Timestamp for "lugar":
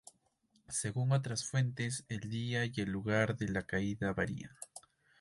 2.89-3.37